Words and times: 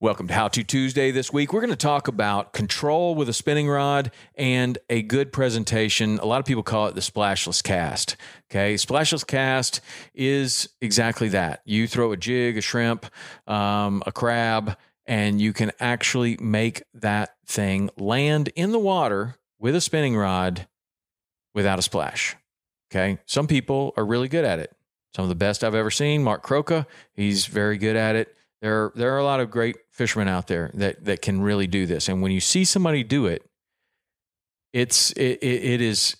Welcome 0.00 0.28
to 0.28 0.34
How 0.34 0.46
To 0.46 0.62
Tuesday 0.62 1.10
this 1.10 1.32
week. 1.32 1.52
We're 1.52 1.60
going 1.60 1.70
to 1.70 1.76
talk 1.76 2.06
about 2.06 2.52
control 2.52 3.16
with 3.16 3.28
a 3.28 3.32
spinning 3.32 3.68
rod 3.68 4.12
and 4.36 4.78
a 4.88 5.02
good 5.02 5.32
presentation. 5.32 6.20
A 6.20 6.24
lot 6.24 6.38
of 6.38 6.46
people 6.46 6.62
call 6.62 6.86
it 6.86 6.94
the 6.94 7.02
splashless 7.02 7.62
cast. 7.62 8.14
Okay. 8.48 8.76
Splashless 8.76 9.24
cast 9.24 9.80
is 10.14 10.68
exactly 10.80 11.30
that. 11.30 11.62
You 11.64 11.88
throw 11.88 12.12
a 12.12 12.16
jig, 12.16 12.56
a 12.56 12.60
shrimp, 12.60 13.06
um, 13.48 14.04
a 14.06 14.12
crab, 14.12 14.76
and 15.04 15.40
you 15.40 15.52
can 15.52 15.72
actually 15.80 16.36
make 16.36 16.84
that 16.94 17.34
thing 17.44 17.90
land 17.96 18.50
in 18.54 18.70
the 18.70 18.78
water 18.78 19.34
with 19.58 19.74
a 19.74 19.80
spinning 19.80 20.16
rod 20.16 20.68
without 21.56 21.80
a 21.80 21.82
splash. 21.82 22.36
Okay. 22.92 23.18
Some 23.26 23.48
people 23.48 23.94
are 23.96 24.06
really 24.06 24.28
good 24.28 24.44
at 24.44 24.60
it. 24.60 24.72
Some 25.16 25.24
of 25.24 25.28
the 25.28 25.34
best 25.34 25.64
I've 25.64 25.74
ever 25.74 25.90
seen, 25.90 26.22
Mark 26.22 26.46
Croca, 26.46 26.86
he's 27.14 27.46
very 27.46 27.78
good 27.78 27.96
at 27.96 28.14
it. 28.14 28.32
There, 28.60 28.92
there 28.94 29.14
are 29.14 29.18
a 29.18 29.24
lot 29.24 29.40
of 29.40 29.50
great 29.50 29.76
fishermen 29.92 30.28
out 30.28 30.48
there 30.48 30.70
that 30.74 31.04
that 31.04 31.22
can 31.22 31.40
really 31.40 31.66
do 31.66 31.86
this. 31.86 32.08
And 32.08 32.22
when 32.22 32.32
you 32.32 32.40
see 32.40 32.64
somebody 32.64 33.04
do 33.04 33.26
it, 33.26 33.48
it's 34.72 35.12
it, 35.12 35.38
it, 35.42 35.64
it 35.64 35.80
is 35.80 36.16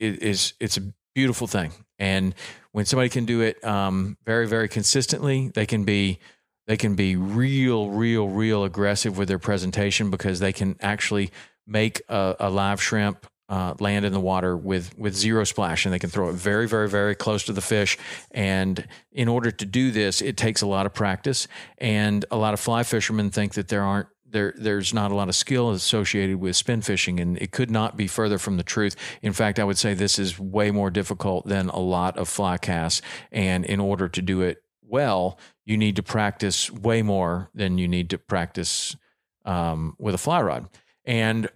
it 0.00 0.22
is 0.22 0.54
it's 0.60 0.76
a 0.76 0.92
beautiful 1.14 1.46
thing. 1.46 1.72
And 1.98 2.34
when 2.72 2.86
somebody 2.86 3.08
can 3.08 3.24
do 3.24 3.42
it 3.42 3.62
um, 3.64 4.16
very 4.24 4.46
very 4.46 4.68
consistently, 4.68 5.50
they 5.54 5.66
can 5.66 5.84
be 5.84 6.20
they 6.66 6.76
can 6.76 6.94
be 6.94 7.16
real 7.16 7.90
real 7.90 8.28
real 8.28 8.64
aggressive 8.64 9.18
with 9.18 9.28
their 9.28 9.38
presentation 9.38 10.10
because 10.10 10.40
they 10.40 10.52
can 10.52 10.76
actually 10.80 11.30
make 11.66 12.00
a, 12.08 12.36
a 12.40 12.50
live 12.50 12.80
shrimp 12.80 13.26
uh, 13.48 13.74
land 13.80 14.04
in 14.04 14.12
the 14.12 14.20
water 14.20 14.56
with 14.56 14.96
with 14.98 15.14
zero 15.14 15.44
splash, 15.44 15.84
and 15.84 15.92
they 15.92 15.98
can 15.98 16.10
throw 16.10 16.28
it 16.28 16.34
very, 16.34 16.68
very, 16.68 16.88
very 16.88 17.14
close 17.14 17.44
to 17.44 17.52
the 17.52 17.60
fish. 17.60 17.96
And 18.30 18.86
in 19.10 19.28
order 19.28 19.50
to 19.50 19.66
do 19.66 19.90
this, 19.90 20.20
it 20.20 20.36
takes 20.36 20.60
a 20.62 20.66
lot 20.66 20.86
of 20.86 20.92
practice. 20.94 21.48
And 21.78 22.24
a 22.30 22.36
lot 22.36 22.54
of 22.54 22.60
fly 22.60 22.82
fishermen 22.82 23.30
think 23.30 23.54
that 23.54 23.68
there 23.68 23.82
aren't 23.82 24.08
there 24.30 24.54
there's 24.56 24.92
not 24.92 25.10
a 25.10 25.14
lot 25.14 25.28
of 25.28 25.34
skill 25.34 25.70
associated 25.70 26.36
with 26.36 26.56
spin 26.56 26.82
fishing, 26.82 27.20
and 27.20 27.38
it 27.38 27.50
could 27.50 27.70
not 27.70 27.96
be 27.96 28.06
further 28.06 28.38
from 28.38 28.56
the 28.56 28.62
truth. 28.62 28.96
In 29.22 29.32
fact, 29.32 29.58
I 29.58 29.64
would 29.64 29.78
say 29.78 29.94
this 29.94 30.18
is 30.18 30.38
way 30.38 30.70
more 30.70 30.90
difficult 30.90 31.46
than 31.46 31.68
a 31.70 31.78
lot 31.78 32.16
of 32.18 32.28
fly 32.28 32.58
casts. 32.58 33.02
And 33.32 33.64
in 33.64 33.80
order 33.80 34.08
to 34.08 34.22
do 34.22 34.42
it 34.42 34.62
well, 34.82 35.38
you 35.64 35.76
need 35.76 35.96
to 35.96 36.02
practice 36.02 36.70
way 36.70 37.02
more 37.02 37.50
than 37.54 37.78
you 37.78 37.88
need 37.88 38.10
to 38.10 38.18
practice 38.18 38.96
um, 39.44 39.96
with 39.98 40.14
a 40.14 40.18
fly 40.18 40.40
rod. 40.40 40.68
And 41.04 41.48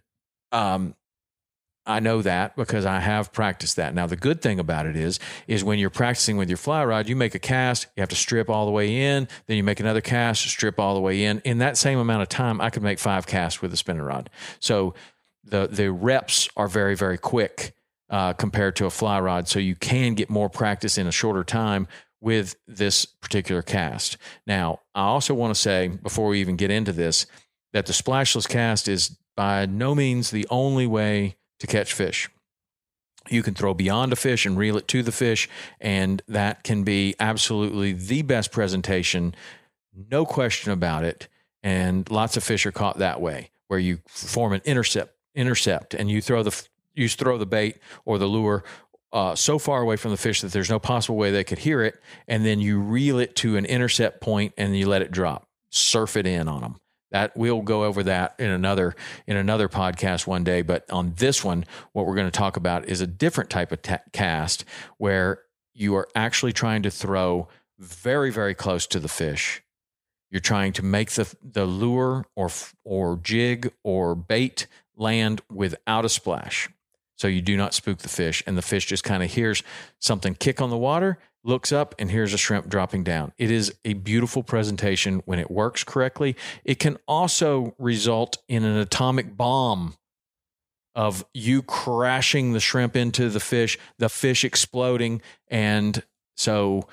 um, 0.52 0.94
I 1.84 2.00
know 2.00 2.22
that 2.22 2.54
because 2.56 2.86
I 2.86 3.00
have 3.00 3.32
practiced 3.32 3.76
that. 3.76 3.94
Now 3.94 4.06
the 4.06 4.16
good 4.16 4.40
thing 4.40 4.60
about 4.60 4.86
it 4.86 4.96
is 4.96 5.18
is 5.48 5.64
when 5.64 5.78
you're 5.78 5.90
practicing 5.90 6.36
with 6.36 6.48
your 6.48 6.56
fly 6.56 6.84
rod, 6.84 7.08
you 7.08 7.16
make 7.16 7.34
a 7.34 7.40
cast, 7.40 7.88
you 7.96 8.00
have 8.02 8.08
to 8.10 8.16
strip 8.16 8.48
all 8.48 8.66
the 8.66 8.72
way 8.72 8.94
in, 8.94 9.26
then 9.46 9.56
you 9.56 9.64
make 9.64 9.80
another 9.80 10.00
cast, 10.00 10.42
strip 10.42 10.78
all 10.78 10.94
the 10.94 11.00
way 11.00 11.24
in. 11.24 11.40
In 11.44 11.58
that 11.58 11.76
same 11.76 11.98
amount 11.98 12.22
of 12.22 12.28
time, 12.28 12.60
I 12.60 12.70
could 12.70 12.82
make 12.82 12.98
five 12.98 13.26
casts 13.26 13.60
with 13.60 13.72
a 13.72 13.76
spinning 13.76 14.02
rod. 14.02 14.30
So 14.60 14.94
the 15.44 15.66
the 15.66 15.90
reps 15.90 16.48
are 16.56 16.68
very 16.68 16.94
very 16.94 17.18
quick 17.18 17.74
uh, 18.10 18.34
compared 18.34 18.76
to 18.76 18.86
a 18.86 18.90
fly 18.90 19.18
rod, 19.18 19.48
so 19.48 19.58
you 19.58 19.74
can 19.74 20.14
get 20.14 20.30
more 20.30 20.48
practice 20.48 20.98
in 20.98 21.06
a 21.06 21.12
shorter 21.12 21.42
time 21.42 21.88
with 22.20 22.54
this 22.68 23.04
particular 23.04 23.62
cast. 23.62 24.16
Now, 24.46 24.80
I 24.94 25.02
also 25.02 25.34
want 25.34 25.52
to 25.52 25.60
say 25.60 25.88
before 25.88 26.28
we 26.28 26.40
even 26.40 26.56
get 26.56 26.70
into 26.70 26.92
this 26.92 27.26
that 27.72 27.86
the 27.86 27.92
splashless 27.92 28.46
cast 28.46 28.86
is 28.86 29.16
by 29.34 29.66
no 29.66 29.94
means 29.94 30.30
the 30.30 30.46
only 30.50 30.86
way 30.86 31.36
to 31.62 31.66
catch 31.68 31.94
fish. 31.94 32.28
You 33.30 33.42
can 33.44 33.54
throw 33.54 33.72
beyond 33.72 34.12
a 34.12 34.16
fish 34.16 34.44
and 34.44 34.58
reel 34.58 34.76
it 34.76 34.88
to 34.88 35.02
the 35.02 35.12
fish, 35.12 35.48
and 35.80 36.20
that 36.26 36.64
can 36.64 36.82
be 36.82 37.14
absolutely 37.20 37.92
the 37.92 38.22
best 38.22 38.50
presentation, 38.50 39.34
no 40.10 40.26
question 40.26 40.72
about 40.72 41.04
it. 41.04 41.28
And 41.62 42.10
lots 42.10 42.36
of 42.36 42.42
fish 42.42 42.66
are 42.66 42.72
caught 42.72 42.98
that 42.98 43.20
way, 43.20 43.52
where 43.68 43.78
you 43.78 44.00
form 44.08 44.52
an 44.52 44.60
intercept, 44.64 45.14
intercept, 45.36 45.94
and 45.94 46.10
you 46.10 46.20
throw 46.20 46.42
the 46.42 46.68
you 46.94 47.08
throw 47.08 47.38
the 47.38 47.46
bait 47.46 47.78
or 48.04 48.18
the 48.18 48.26
lure 48.26 48.64
uh, 49.12 49.36
so 49.36 49.58
far 49.58 49.80
away 49.80 49.96
from 49.96 50.10
the 50.10 50.16
fish 50.16 50.40
that 50.40 50.50
there's 50.52 50.68
no 50.68 50.80
possible 50.80 51.16
way 51.16 51.30
they 51.30 51.44
could 51.44 51.60
hear 51.60 51.80
it, 51.82 51.94
and 52.26 52.44
then 52.44 52.58
you 52.58 52.80
reel 52.80 53.20
it 53.20 53.36
to 53.36 53.56
an 53.56 53.64
intercept 53.66 54.20
point 54.20 54.52
and 54.58 54.76
you 54.76 54.88
let 54.88 55.00
it 55.00 55.12
drop, 55.12 55.46
surf 55.70 56.16
it 56.16 56.26
in 56.26 56.48
on 56.48 56.60
them. 56.60 56.76
That 57.12 57.36
we'll 57.36 57.62
go 57.62 57.84
over 57.84 58.02
that 58.04 58.34
in 58.38 58.50
another 58.50 58.94
in 59.26 59.36
another 59.36 59.68
podcast 59.68 60.26
one 60.26 60.44
day. 60.44 60.62
But 60.62 60.90
on 60.90 61.14
this 61.16 61.44
one, 61.44 61.64
what 61.92 62.06
we're 62.06 62.14
going 62.14 62.26
to 62.26 62.30
talk 62.30 62.56
about 62.56 62.86
is 62.86 63.00
a 63.00 63.06
different 63.06 63.50
type 63.50 63.70
of 63.70 63.82
ta- 63.82 64.00
cast 64.12 64.64
where 64.98 65.42
you 65.74 65.94
are 65.94 66.08
actually 66.14 66.52
trying 66.52 66.82
to 66.82 66.90
throw 66.90 67.48
very 67.78 68.30
very 68.30 68.54
close 68.54 68.86
to 68.88 68.98
the 68.98 69.08
fish. 69.08 69.62
You're 70.30 70.40
trying 70.40 70.72
to 70.74 70.82
make 70.82 71.10
the 71.10 71.32
the 71.42 71.66
lure 71.66 72.24
or 72.34 72.50
or 72.84 73.18
jig 73.22 73.72
or 73.84 74.14
bait 74.14 74.66
land 74.96 75.42
without 75.50 76.04
a 76.04 76.08
splash. 76.08 76.68
So 77.22 77.28
you 77.28 77.40
do 77.40 77.56
not 77.56 77.72
spook 77.72 77.98
the 77.98 78.08
fish, 78.08 78.42
and 78.48 78.58
the 78.58 78.62
fish 78.62 78.86
just 78.86 79.04
kind 79.04 79.22
of 79.22 79.30
hears 79.30 79.62
something 80.00 80.34
kick 80.34 80.60
on 80.60 80.70
the 80.70 80.76
water 80.76 81.20
looks 81.44 81.70
up 81.70 81.94
and 82.00 82.10
hears 82.10 82.34
a 82.34 82.36
shrimp 82.36 82.68
dropping 82.68 83.04
down. 83.04 83.32
It 83.38 83.48
is 83.48 83.72
a 83.84 83.92
beautiful 83.92 84.42
presentation 84.42 85.22
when 85.24 85.38
it 85.38 85.48
works 85.48 85.84
correctly. 85.84 86.34
It 86.64 86.80
can 86.80 86.98
also 87.06 87.76
result 87.78 88.38
in 88.48 88.64
an 88.64 88.76
atomic 88.76 89.36
bomb 89.36 89.94
of 90.96 91.24
you 91.32 91.62
crashing 91.62 92.54
the 92.54 92.60
shrimp 92.60 92.96
into 92.96 93.28
the 93.28 93.38
fish, 93.38 93.78
the 93.98 94.08
fish 94.08 94.44
exploding. 94.44 95.22
And 95.46 96.02
so 96.36 96.88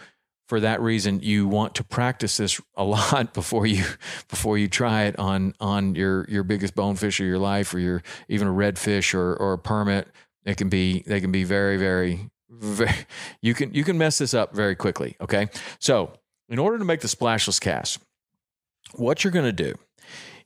for 0.49 0.59
that 0.59 0.81
reason, 0.81 1.19
you 1.19 1.47
want 1.47 1.75
to 1.75 1.83
practice 1.83 2.37
this 2.37 2.59
a 2.75 2.83
lot 2.83 3.33
before 3.35 3.67
you 3.67 3.85
before 4.27 4.57
you 4.57 4.67
try 4.67 5.03
it 5.03 5.17
on 5.19 5.53
on 5.59 5.93
your 5.93 6.25
your 6.27 6.43
biggest 6.43 6.75
bonefish 6.75 7.19
of 7.19 7.27
your 7.27 7.37
life 7.37 7.71
or 7.73 7.79
your 7.79 8.01
even 8.27 8.47
a 8.47 8.51
redfish 8.51 9.13
or 9.13 9.35
or 9.35 9.53
a 9.53 9.57
permit. 9.59 10.07
It 10.45 10.57
can 10.57 10.67
be 10.67 11.03
they 11.05 11.21
can 11.21 11.31
be 11.31 11.43
very, 11.43 11.77
very 11.77 12.31
Very, 12.49 12.91
you 13.41 13.53
can 13.53 13.73
you 13.75 13.83
can 13.83 13.97
mess 13.99 14.17
this 14.17 14.33
up 14.33 14.55
very 14.55 14.75
quickly. 14.75 15.15
Okay, 15.21 15.49
so 15.79 16.13
in 16.49 16.57
order 16.57 16.79
to 16.79 16.85
make 16.85 17.01
the 17.01 17.07
splashless 17.07 17.59
cast, 17.59 17.99
what 18.95 19.23
you're 19.23 19.31
going 19.31 19.45
to 19.45 19.51
do 19.51 19.75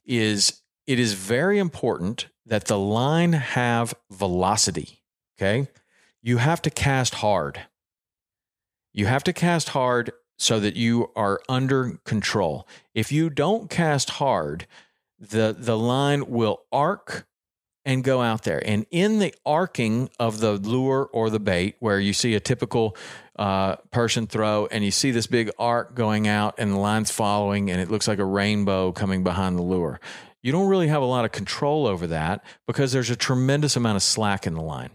is 0.05 0.61
it 0.85 0.99
is 0.99 1.13
very 1.13 1.59
important 1.59 2.27
that 2.45 2.65
the 2.65 2.77
line 2.77 3.31
have 3.31 3.93
velocity. 4.11 5.01
Okay, 5.37 5.69
you 6.21 6.37
have 6.37 6.61
to 6.63 6.69
cast 6.69 7.15
hard. 7.15 7.61
You 8.93 9.07
have 9.07 9.23
to 9.25 9.33
cast 9.33 9.69
hard 9.69 10.11
so 10.37 10.59
that 10.59 10.75
you 10.75 11.11
are 11.15 11.41
under 11.49 11.99
control. 12.05 12.67
If 12.93 13.11
you 13.11 13.29
don't 13.29 13.69
cast 13.69 14.11
hard, 14.11 14.67
the 15.19 15.55
the 15.57 15.77
line 15.77 16.27
will 16.27 16.63
arc 16.71 17.25
and 17.85 18.03
go 18.03 18.21
out 18.21 18.43
there. 18.43 18.61
And 18.65 18.85
in 18.91 19.19
the 19.19 19.33
arcing 19.45 20.09
of 20.19 20.39
the 20.39 20.53
lure 20.53 21.09
or 21.11 21.29
the 21.29 21.39
bait, 21.39 21.75
where 21.79 21.99
you 21.99 22.13
see 22.13 22.33
a 22.33 22.39
typical 22.39 22.95
uh, 23.37 23.75
person 23.91 24.27
throw 24.27 24.67
and 24.67 24.83
you 24.85 24.91
see 24.91 25.11
this 25.11 25.27
big 25.27 25.51
arc 25.59 25.95
going 25.95 26.27
out 26.27 26.55
and 26.57 26.71
the 26.71 26.77
line's 26.77 27.11
following 27.11 27.69
and 27.69 27.81
it 27.81 27.91
looks 27.91 28.07
like 28.07 28.19
a 28.19 28.25
rainbow 28.25 28.91
coming 28.91 29.23
behind 29.23 29.57
the 29.57 29.63
lure, 29.63 29.99
you 30.41 30.51
don't 30.51 30.67
really 30.69 30.87
have 30.87 31.01
a 31.01 31.05
lot 31.05 31.25
of 31.25 31.31
control 31.31 31.87
over 31.87 32.07
that 32.07 32.43
because 32.67 32.91
there's 32.91 33.09
a 33.09 33.15
tremendous 33.15 33.75
amount 33.75 33.95
of 33.95 34.03
slack 34.03 34.47
in 34.47 34.53
the 34.53 34.61
line. 34.61 34.91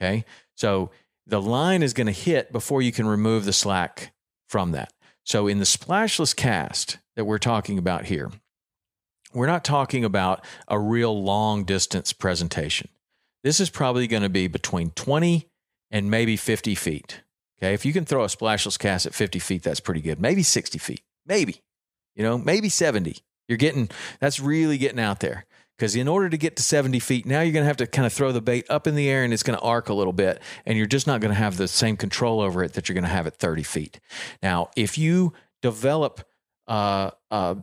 Okay. 0.00 0.24
So 0.56 0.90
the 1.30 1.40
line 1.40 1.82
is 1.82 1.92
going 1.92 2.06
to 2.06 2.12
hit 2.12 2.52
before 2.52 2.82
you 2.82 2.92
can 2.92 3.06
remove 3.06 3.44
the 3.44 3.52
slack 3.52 4.12
from 4.48 4.72
that. 4.72 4.92
So 5.24 5.46
in 5.46 5.58
the 5.58 5.64
splashless 5.64 6.34
cast 6.34 6.98
that 7.16 7.24
we're 7.24 7.38
talking 7.38 7.78
about 7.78 8.06
here, 8.06 8.30
we're 9.32 9.46
not 9.46 9.64
talking 9.64 10.04
about 10.04 10.44
a 10.66 10.78
real 10.78 11.22
long 11.22 11.64
distance 11.64 12.12
presentation. 12.12 12.88
This 13.44 13.60
is 13.60 13.70
probably 13.70 14.06
going 14.06 14.22
to 14.22 14.28
be 14.28 14.48
between 14.48 14.90
20 14.90 15.48
and 15.90 16.10
maybe 16.10 16.36
50 16.36 16.74
feet. 16.74 17.22
Okay. 17.58 17.74
If 17.74 17.84
you 17.84 17.92
can 17.92 18.04
throw 18.04 18.24
a 18.24 18.28
splashless 18.28 18.76
cast 18.76 19.06
at 19.06 19.14
50 19.14 19.38
feet, 19.38 19.62
that's 19.62 19.80
pretty 19.80 20.00
good. 20.00 20.20
Maybe 20.20 20.42
60 20.42 20.78
feet. 20.78 21.02
Maybe, 21.26 21.62
you 22.14 22.22
know, 22.22 22.38
maybe 22.38 22.68
70. 22.68 23.16
You're 23.48 23.58
getting, 23.58 23.90
that's 24.18 24.40
really 24.40 24.78
getting 24.78 25.00
out 25.00 25.20
there. 25.20 25.44
Because 25.80 25.96
in 25.96 26.08
order 26.08 26.28
to 26.28 26.36
get 26.36 26.56
to 26.56 26.62
70 26.62 26.98
feet, 26.98 27.24
now 27.24 27.40
you're 27.40 27.54
going 27.54 27.62
to 27.62 27.66
have 27.66 27.78
to 27.78 27.86
kind 27.86 28.04
of 28.04 28.12
throw 28.12 28.32
the 28.32 28.42
bait 28.42 28.66
up 28.68 28.86
in 28.86 28.96
the 28.96 29.08
air 29.08 29.24
and 29.24 29.32
it's 29.32 29.42
going 29.42 29.58
to 29.58 29.64
arc 29.64 29.88
a 29.88 29.94
little 29.94 30.12
bit. 30.12 30.38
And 30.66 30.76
you're 30.76 30.86
just 30.86 31.06
not 31.06 31.22
going 31.22 31.30
to 31.30 31.40
have 31.40 31.56
the 31.56 31.68
same 31.68 31.96
control 31.96 32.42
over 32.42 32.62
it 32.62 32.74
that 32.74 32.86
you're 32.86 32.94
going 32.94 33.04
to 33.04 33.08
have 33.08 33.26
at 33.26 33.36
30 33.36 33.62
feet. 33.62 33.98
Now, 34.42 34.68
if 34.76 34.98
you 34.98 35.32
develop 35.62 36.20
uh, 36.68 37.12
uh, 37.30 37.54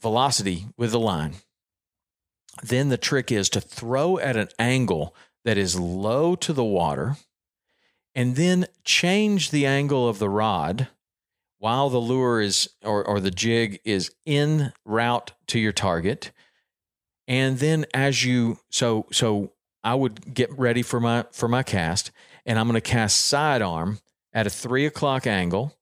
velocity 0.00 0.64
with 0.78 0.92
the 0.92 0.98
line, 0.98 1.34
then 2.62 2.88
the 2.88 2.96
trick 2.96 3.30
is 3.30 3.50
to 3.50 3.60
throw 3.60 4.16
at 4.16 4.38
an 4.38 4.48
angle 4.58 5.14
that 5.44 5.58
is 5.58 5.78
low 5.78 6.36
to 6.36 6.54
the 6.54 6.64
water 6.64 7.16
and 8.14 8.36
then 8.36 8.64
change 8.82 9.50
the 9.50 9.66
angle 9.66 10.08
of 10.08 10.18
the 10.18 10.30
rod 10.30 10.88
while 11.58 11.90
the 11.90 11.98
lure 11.98 12.40
is 12.40 12.70
or, 12.82 13.04
or 13.04 13.20
the 13.20 13.30
jig 13.30 13.78
is 13.84 14.10
in 14.24 14.72
route 14.86 15.32
to 15.48 15.58
your 15.58 15.72
target 15.72 16.32
and 17.28 17.58
then 17.58 17.86
as 17.94 18.24
you 18.24 18.58
so 18.70 19.06
so 19.12 19.52
i 19.84 19.94
would 19.94 20.34
get 20.34 20.50
ready 20.58 20.82
for 20.82 21.00
my 21.00 21.24
for 21.32 21.48
my 21.48 21.62
cast 21.62 22.10
and 22.44 22.58
i'm 22.58 22.66
going 22.66 22.74
to 22.74 22.80
cast 22.80 23.24
sidearm 23.24 23.98
at 24.32 24.46
a 24.46 24.50
three 24.50 24.86
o'clock 24.86 25.26
angle 25.26 25.76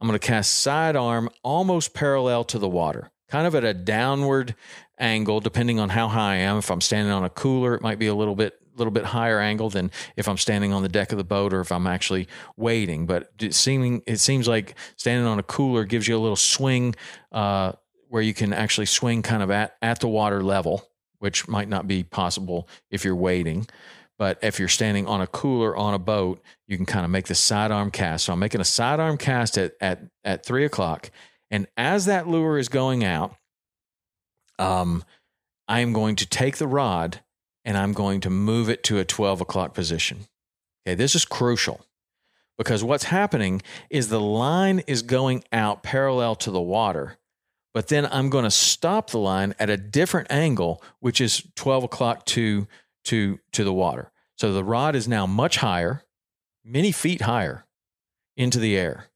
i'm 0.00 0.08
going 0.08 0.18
to 0.18 0.26
cast 0.26 0.58
sidearm 0.58 1.28
almost 1.42 1.94
parallel 1.94 2.44
to 2.44 2.58
the 2.58 2.68
water 2.68 3.10
kind 3.28 3.46
of 3.46 3.54
at 3.54 3.64
a 3.64 3.74
downward 3.74 4.54
angle, 4.98 5.40
depending 5.40 5.80
on 5.80 5.88
how 5.88 6.08
high 6.08 6.34
I 6.34 6.36
am. 6.36 6.58
If 6.58 6.70
I'm 6.70 6.80
standing 6.80 7.12
on 7.12 7.24
a 7.24 7.30
cooler, 7.30 7.74
it 7.74 7.82
might 7.82 7.98
be 7.98 8.06
a 8.06 8.14
little 8.14 8.36
bit 8.36 8.54
little 8.76 8.90
bit 8.90 9.04
higher 9.04 9.38
angle 9.38 9.70
than 9.70 9.88
if 10.16 10.28
I'm 10.28 10.36
standing 10.36 10.72
on 10.72 10.82
the 10.82 10.88
deck 10.88 11.12
of 11.12 11.18
the 11.18 11.22
boat 11.24 11.54
or 11.54 11.60
if 11.60 11.70
I'm 11.70 11.86
actually 11.86 12.26
wading. 12.56 13.06
But 13.06 13.30
it 13.40 13.54
seeming 13.54 14.02
it 14.06 14.18
seems 14.18 14.48
like 14.48 14.74
standing 14.96 15.26
on 15.26 15.38
a 15.38 15.44
cooler 15.44 15.84
gives 15.84 16.08
you 16.08 16.16
a 16.16 16.18
little 16.18 16.36
swing 16.36 16.94
uh, 17.30 17.72
where 18.14 18.22
you 18.22 18.32
can 18.32 18.52
actually 18.52 18.86
swing 18.86 19.22
kind 19.22 19.42
of 19.42 19.50
at 19.50 19.76
at 19.82 19.98
the 19.98 20.06
water 20.06 20.40
level, 20.40 20.88
which 21.18 21.48
might 21.48 21.68
not 21.68 21.88
be 21.88 22.04
possible 22.04 22.68
if 22.88 23.04
you're 23.04 23.16
wading. 23.16 23.66
But 24.16 24.38
if 24.40 24.60
you're 24.60 24.68
standing 24.68 25.08
on 25.08 25.20
a 25.20 25.26
cooler 25.26 25.76
on 25.76 25.92
a 25.92 25.98
boat, 25.98 26.40
you 26.68 26.76
can 26.76 26.86
kind 26.86 27.04
of 27.04 27.10
make 27.10 27.26
the 27.26 27.34
sidearm 27.34 27.90
cast. 27.90 28.26
So 28.26 28.32
I'm 28.32 28.38
making 28.38 28.60
a 28.60 28.64
sidearm 28.64 29.18
cast 29.18 29.58
at 29.58 29.72
at 29.80 30.02
at 30.22 30.46
three 30.46 30.64
o'clock 30.64 31.10
and 31.50 31.66
as 31.76 32.06
that 32.06 32.28
lure 32.28 32.58
is 32.58 32.68
going 32.68 33.04
out, 33.04 33.34
um, 34.58 35.04
I 35.68 35.80
am 35.80 35.92
going 35.92 36.16
to 36.16 36.26
take 36.26 36.58
the 36.58 36.66
rod 36.66 37.20
and 37.64 37.76
I'm 37.76 37.92
going 37.92 38.20
to 38.20 38.30
move 38.30 38.68
it 38.68 38.82
to 38.84 38.98
a 38.98 39.04
12 39.04 39.40
o'clock 39.40 39.74
position. 39.74 40.26
Okay, 40.86 40.94
this 40.94 41.14
is 41.14 41.24
crucial 41.24 41.84
because 42.58 42.84
what's 42.84 43.04
happening 43.04 43.62
is 43.88 44.08
the 44.08 44.20
line 44.20 44.80
is 44.86 45.02
going 45.02 45.44
out 45.52 45.82
parallel 45.82 46.34
to 46.36 46.50
the 46.50 46.60
water, 46.60 47.18
but 47.74 47.88
then 47.88 48.06
I'm 48.06 48.30
going 48.30 48.44
to 48.44 48.50
stop 48.50 49.10
the 49.10 49.18
line 49.18 49.54
at 49.58 49.68
a 49.68 49.76
different 49.76 50.30
angle, 50.30 50.82
which 51.00 51.20
is 51.20 51.42
12 51.56 51.84
o'clock 51.84 52.24
to, 52.26 52.68
to, 53.06 53.40
to 53.52 53.64
the 53.64 53.72
water. 53.72 54.12
So 54.38 54.52
the 54.52 54.64
rod 54.64 54.94
is 54.94 55.08
now 55.08 55.26
much 55.26 55.58
higher, 55.58 56.04
many 56.64 56.92
feet 56.92 57.22
higher 57.22 57.66
into 58.36 58.60
the 58.60 58.76
air. 58.76 59.06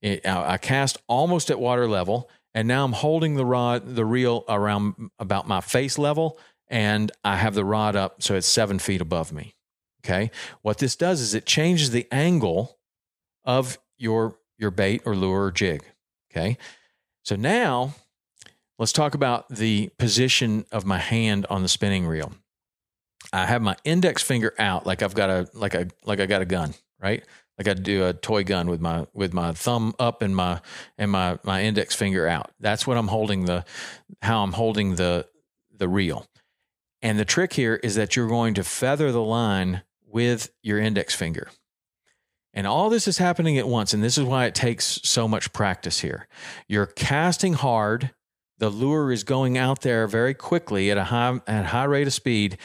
It, 0.00 0.26
I 0.26 0.56
cast 0.56 0.98
almost 1.08 1.50
at 1.50 1.60
water 1.60 1.86
level, 1.86 2.30
and 2.54 2.66
now 2.66 2.84
I'm 2.84 2.92
holding 2.92 3.34
the 3.34 3.44
rod, 3.44 3.96
the 3.96 4.04
reel 4.04 4.44
around 4.48 5.10
about 5.18 5.46
my 5.46 5.60
face 5.60 5.98
level, 5.98 6.38
and 6.68 7.12
I 7.24 7.36
have 7.36 7.54
the 7.54 7.64
rod 7.64 7.96
up 7.96 8.22
so 8.22 8.36
it's 8.36 8.46
seven 8.46 8.78
feet 8.78 9.00
above 9.00 9.32
me. 9.32 9.56
Okay. 10.04 10.30
What 10.62 10.78
this 10.78 10.96
does 10.96 11.20
is 11.20 11.34
it 11.34 11.44
changes 11.44 11.90
the 11.90 12.06
angle 12.10 12.78
of 13.44 13.78
your 13.98 14.38
your 14.56 14.70
bait 14.70 15.02
or 15.04 15.14
lure 15.14 15.44
or 15.44 15.50
jig. 15.50 15.82
Okay. 16.30 16.56
So 17.30 17.36
now 17.36 17.94
let's 18.76 18.92
talk 18.92 19.14
about 19.14 19.48
the 19.48 19.88
position 20.00 20.66
of 20.72 20.84
my 20.84 20.98
hand 20.98 21.46
on 21.48 21.62
the 21.62 21.68
spinning 21.68 22.04
reel. 22.04 22.32
I 23.32 23.46
have 23.46 23.62
my 23.62 23.76
index 23.84 24.20
finger 24.20 24.52
out 24.58 24.84
like 24.84 25.00
I've 25.00 25.14
got 25.14 25.30
a 25.30 25.48
like 25.54 25.74
a 25.74 25.86
like 26.04 26.18
I 26.18 26.26
got 26.26 26.42
a 26.42 26.44
gun, 26.44 26.74
right? 27.00 27.22
like 27.56 27.68
I 27.68 27.74
do 27.74 28.04
a 28.06 28.12
toy 28.12 28.42
gun 28.42 28.68
with 28.68 28.80
my 28.80 29.06
with 29.14 29.32
my 29.32 29.52
thumb 29.52 29.94
up 30.00 30.22
and 30.22 30.34
my 30.34 30.60
and 30.98 31.12
my 31.12 31.38
my 31.44 31.62
index 31.62 31.94
finger 31.94 32.26
out. 32.26 32.50
That's 32.58 32.84
what 32.84 32.96
I'm 32.96 33.06
holding 33.06 33.44
the 33.44 33.64
how 34.22 34.42
I'm 34.42 34.54
holding 34.54 34.96
the 34.96 35.28
the 35.72 35.86
reel. 35.86 36.26
And 37.00 37.16
the 37.16 37.24
trick 37.24 37.52
here 37.52 37.76
is 37.76 37.94
that 37.94 38.16
you're 38.16 38.26
going 38.26 38.54
to 38.54 38.64
feather 38.64 39.12
the 39.12 39.22
line 39.22 39.82
with 40.04 40.50
your 40.64 40.80
index 40.80 41.14
finger. 41.14 41.48
And 42.52 42.66
all 42.66 42.90
this 42.90 43.06
is 43.06 43.18
happening 43.18 43.58
at 43.58 43.68
once 43.68 43.94
and 43.94 44.02
this 44.02 44.18
is 44.18 44.24
why 44.24 44.46
it 44.46 44.54
takes 44.54 45.00
so 45.04 45.28
much 45.28 45.52
practice 45.52 46.00
here. 46.00 46.26
You're 46.68 46.86
casting 46.86 47.54
hard, 47.54 48.10
the 48.58 48.70
lure 48.70 49.12
is 49.12 49.24
going 49.24 49.56
out 49.56 49.82
there 49.82 50.06
very 50.06 50.34
quickly 50.34 50.90
at 50.90 50.98
a 50.98 51.04
high 51.04 51.40
at 51.46 51.66
high 51.66 51.84
rate 51.84 52.06
of 52.06 52.12
speed. 52.12 52.58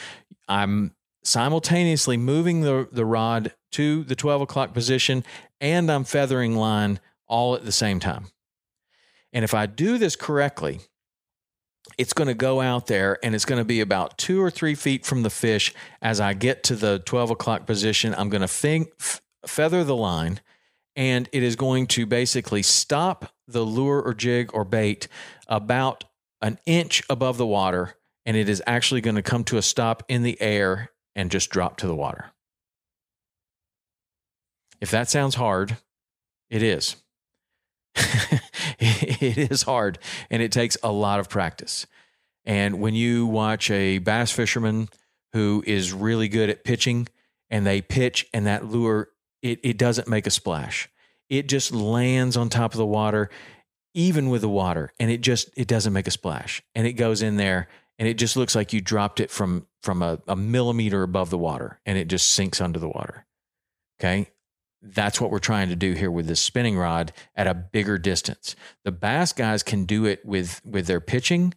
I'm 0.47 0.93
simultaneously 1.23 2.17
moving 2.17 2.61
the, 2.61 2.87
the 2.91 3.05
rod 3.05 3.53
to 3.71 4.03
the 4.03 4.15
12 4.15 4.41
o'clock 4.41 4.73
position 4.73 5.23
and 5.59 5.91
I'm 5.91 6.03
feathering 6.03 6.55
line 6.55 6.99
all 7.27 7.55
at 7.55 7.65
the 7.65 7.71
same 7.71 7.99
time. 7.99 8.27
And 9.33 9.43
if 9.43 9.53
I 9.53 9.65
do 9.65 9.97
this 9.97 10.15
correctly, 10.15 10.79
it's 11.97 12.13
going 12.13 12.27
to 12.27 12.33
go 12.33 12.61
out 12.61 12.87
there 12.87 13.17
and 13.23 13.35
it's 13.35 13.45
going 13.45 13.59
to 13.59 13.65
be 13.65 13.81
about 13.81 14.17
two 14.17 14.41
or 14.41 14.49
three 14.49 14.75
feet 14.75 15.05
from 15.05 15.23
the 15.23 15.29
fish. 15.29 15.73
As 16.01 16.19
I 16.19 16.33
get 16.33 16.63
to 16.63 16.75
the 16.75 16.99
12 16.99 17.31
o'clock 17.31 17.65
position, 17.65 18.15
I'm 18.17 18.29
going 18.29 18.41
to 18.41 18.47
think, 18.47 18.89
feather 19.47 19.83
the 19.83 19.95
line 19.95 20.39
and 20.95 21.27
it 21.31 21.43
is 21.43 21.55
going 21.55 21.87
to 21.87 22.05
basically 22.05 22.61
stop 22.61 23.33
the 23.47 23.63
lure 23.63 24.01
or 24.01 24.13
jig 24.13 24.49
or 24.53 24.63
bait 24.63 25.07
about 25.47 26.05
an 26.41 26.57
inch 26.65 27.03
above 27.09 27.37
the 27.37 27.45
water. 27.45 27.95
And 28.25 28.35
it 28.35 28.49
is 28.49 28.63
actually 28.65 29.01
going 29.01 29.17
to 29.17 29.21
come 29.21 29.43
to 29.45 29.57
a 29.57 29.61
stop 29.61 30.03
in 30.07 30.23
the 30.23 30.41
air 30.41 30.91
and 31.15 31.29
just 31.29 31.49
drop 31.49 31.77
to 31.77 31.87
the 31.87 31.95
water. 31.95 32.31
If 34.81 34.91
that 34.91 35.09
sounds 35.09 35.35
hard, 35.35 35.77
it 36.49 36.63
is. 36.63 36.95
it 38.79 39.37
is 39.37 39.63
hard 39.63 39.99
and 40.29 40.41
it 40.41 40.51
takes 40.51 40.77
a 40.83 40.91
lot 40.91 41.19
of 41.19 41.29
practice. 41.29 41.85
And 42.45 42.79
when 42.79 42.93
you 42.93 43.25
watch 43.25 43.71
a 43.71 43.97
bass 43.99 44.31
fisherman 44.31 44.89
who 45.33 45.63
is 45.65 45.93
really 45.93 46.27
good 46.27 46.49
at 46.49 46.63
pitching 46.63 47.07
and 47.49 47.65
they 47.65 47.81
pitch 47.81 48.27
and 48.33 48.45
that 48.45 48.65
lure, 48.65 49.09
it, 49.45 49.59
it 49.61 49.77
doesn't 49.77 50.07
make 50.07 50.25
a 50.25 50.31
splash. 50.31 50.89
It 51.29 51.47
just 51.47 51.71
lands 51.71 52.35
on 52.35 52.49
top 52.49 52.73
of 52.73 52.79
the 52.79 52.85
water, 52.85 53.29
even 53.93 54.29
with 54.29 54.41
the 54.41 54.49
water, 54.49 54.91
and 54.99 55.11
it 55.11 55.21
just 55.21 55.49
it 55.55 55.67
doesn't 55.67 55.93
make 55.93 56.07
a 56.07 56.11
splash. 56.11 56.63
And 56.73 56.87
it 56.87 56.93
goes 56.93 57.21
in 57.21 57.37
there 57.37 57.67
and 57.99 58.07
it 58.07 58.15
just 58.15 58.35
looks 58.35 58.55
like 58.55 58.73
you 58.73 58.81
dropped 58.81 59.19
it 59.19 59.29
from 59.29 59.67
from 59.83 60.01
a, 60.01 60.19
a 60.27 60.35
millimeter 60.35 61.03
above 61.03 61.29
the 61.29 61.37
water 61.37 61.79
and 61.85 61.97
it 61.97 62.07
just 62.07 62.31
sinks 62.31 62.59
under 62.59 62.79
the 62.79 62.89
water. 62.89 63.25
Okay. 63.99 64.31
That's 64.81 65.21
what 65.21 65.31
we're 65.31 65.39
trying 65.39 65.69
to 65.69 65.75
do 65.75 65.93
here 65.93 66.11
with 66.11 66.27
this 66.27 66.41
spinning 66.41 66.77
rod 66.77 67.11
at 67.35 67.47
a 67.47 67.53
bigger 67.53 67.97
distance. 67.97 68.55
The 68.83 68.91
bass 68.91 69.31
guys 69.31 69.63
can 69.63 69.85
do 69.85 70.05
it 70.05 70.25
with 70.25 70.61
with 70.65 70.87
their 70.87 71.01
pitching 71.01 71.53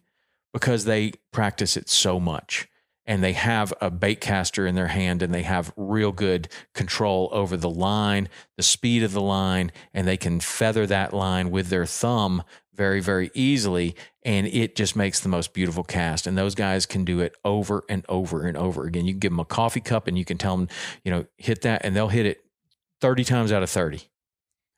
because 0.53 0.85
they 0.85 1.13
practice 1.31 1.75
it 1.75 1.89
so 1.89 2.19
much. 2.19 2.68
And 3.09 3.23
they 3.23 3.33
have 3.33 3.73
a 3.81 3.89
bait 3.89 4.21
caster 4.21 4.67
in 4.67 4.75
their 4.75 4.87
hand 4.87 5.23
and 5.23 5.33
they 5.33 5.41
have 5.41 5.73
real 5.75 6.11
good 6.11 6.47
control 6.75 7.27
over 7.31 7.57
the 7.57 7.69
line, 7.69 8.29
the 8.55 8.61
speed 8.61 9.01
of 9.01 9.13
the 9.13 9.21
line, 9.21 9.71
and 9.95 10.07
they 10.07 10.15
can 10.15 10.39
feather 10.39 10.85
that 10.85 11.11
line 11.11 11.49
with 11.49 11.69
their 11.69 11.87
thumb 11.87 12.43
very, 12.75 12.99
very 12.99 13.31
easily. 13.33 13.95
And 14.23 14.45
it 14.45 14.75
just 14.75 14.95
makes 14.95 15.21
the 15.21 15.27
most 15.27 15.53
beautiful 15.53 15.83
cast. 15.83 16.27
And 16.27 16.37
those 16.37 16.53
guys 16.53 16.85
can 16.85 17.03
do 17.03 17.19
it 17.19 17.35
over 17.43 17.83
and 17.89 18.05
over 18.07 18.45
and 18.45 18.55
over 18.55 18.85
again. 18.85 19.07
You 19.07 19.13
can 19.13 19.19
give 19.19 19.31
them 19.31 19.39
a 19.39 19.45
coffee 19.45 19.81
cup 19.81 20.07
and 20.07 20.15
you 20.15 20.23
can 20.23 20.37
tell 20.37 20.55
them, 20.55 20.67
you 21.03 21.09
know, 21.09 21.25
hit 21.37 21.63
that, 21.63 21.83
and 21.83 21.95
they'll 21.95 22.09
hit 22.09 22.27
it 22.27 22.41
30 23.01 23.23
times 23.23 23.51
out 23.51 23.63
of 23.63 23.71
30 23.71 24.07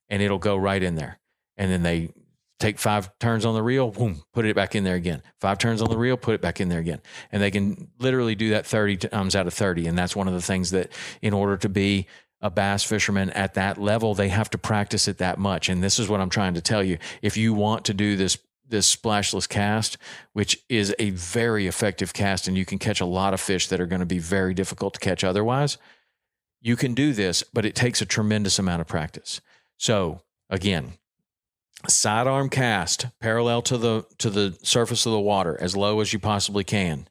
and 0.07 0.21
it'll 0.21 0.39
go 0.39 0.55
right 0.55 0.81
in 0.81 0.95
there. 0.95 1.19
And 1.57 1.69
then 1.69 1.83
they 1.83 2.13
take 2.61 2.79
five 2.79 3.17
turns 3.19 3.45
on 3.45 3.53
the 3.53 3.63
reel, 3.63 3.91
boom, 3.91 4.23
put 4.33 4.45
it 4.45 4.55
back 4.55 4.75
in 4.75 4.83
there 4.83 4.95
again. 4.95 5.21
Five 5.39 5.57
turns 5.57 5.81
on 5.81 5.89
the 5.89 5.97
reel, 5.97 6.15
put 6.15 6.35
it 6.35 6.41
back 6.41 6.61
in 6.61 6.69
there 6.69 6.79
again. 6.79 7.01
And 7.31 7.41
they 7.41 7.51
can 7.51 7.89
literally 7.99 8.35
do 8.35 8.51
that 8.51 8.65
30 8.65 8.97
times 8.97 9.35
out 9.35 9.47
of 9.47 9.53
30. 9.53 9.87
And 9.87 9.97
that's 9.97 10.15
one 10.15 10.27
of 10.27 10.33
the 10.33 10.41
things 10.41 10.71
that, 10.71 10.91
in 11.21 11.33
order 11.33 11.57
to 11.57 11.69
be 11.69 12.07
a 12.41 12.49
bass 12.49 12.83
fisherman 12.83 13.29
at 13.31 13.53
that 13.55 13.77
level, 13.77 14.13
they 14.13 14.29
have 14.29 14.49
to 14.51 14.57
practice 14.57 15.07
it 15.07 15.17
that 15.17 15.37
much. 15.37 15.69
And 15.69 15.83
this 15.83 15.99
is 15.99 16.07
what 16.07 16.21
I'm 16.21 16.29
trying 16.29 16.53
to 16.53 16.61
tell 16.61 16.83
you. 16.83 16.97
If 17.21 17.37
you 17.37 17.53
want 17.53 17.85
to 17.85 17.93
do 17.93 18.15
this, 18.15 18.37
this 18.67 18.87
splashless 18.87 19.47
cast, 19.47 19.97
which 20.33 20.59
is 20.69 20.95
a 20.97 21.11
very 21.11 21.67
effective 21.67 22.13
cast, 22.13 22.47
and 22.47 22.57
you 22.57 22.65
can 22.65 22.79
catch 22.79 23.01
a 23.01 23.05
lot 23.05 23.33
of 23.33 23.41
fish 23.41 23.67
that 23.67 23.81
are 23.81 23.85
going 23.85 23.99
to 23.99 24.05
be 24.05 24.19
very 24.19 24.53
difficult 24.53 24.93
to 24.93 24.99
catch 24.99 25.23
otherwise, 25.23 25.77
you 26.61 26.75
can 26.75 26.93
do 26.93 27.13
this, 27.13 27.43
but 27.53 27.65
it 27.65 27.75
takes 27.75 28.01
a 28.01 28.05
tremendous 28.05 28.59
amount 28.59 28.81
of 28.81 28.87
practice. 28.87 29.41
So, 29.77 30.21
again, 30.49 30.93
sidearm 31.87 32.49
cast 32.49 33.07
parallel 33.19 33.61
to 33.63 33.77
the 33.77 34.05
to 34.17 34.29
the 34.29 34.57
surface 34.63 35.05
of 35.05 35.11
the 35.11 35.19
water 35.19 35.57
as 35.59 35.75
low 35.75 35.99
as 35.99 36.13
you 36.13 36.19
possibly 36.19 36.63
can. 36.63 37.07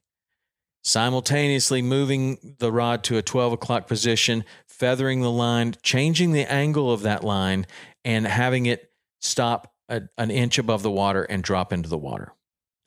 Simultaneously 0.83 1.81
moving 1.81 2.55
the 2.59 2.71
rod 2.71 3.03
to 3.03 3.17
a 3.17 3.21
12 3.21 3.53
o'clock 3.53 3.87
position 3.87 4.43
feathering 4.67 5.21
the 5.21 5.31
line 5.31 5.75
changing 5.83 6.31
the 6.31 6.51
angle 6.51 6.91
of 6.91 7.03
that 7.03 7.23
line 7.23 7.67
and 8.03 8.25
having 8.25 8.65
it 8.65 8.91
stop 9.19 9.73
a, 9.89 10.01
an 10.17 10.31
inch 10.31 10.57
above 10.57 10.81
the 10.81 10.89
water 10.89 11.23
and 11.23 11.43
drop 11.43 11.71
into 11.71 11.87
the 11.87 11.97
water. 11.97 12.33